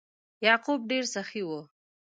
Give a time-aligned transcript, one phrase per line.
[0.45, 1.49] یعقوب ډیر سخي و.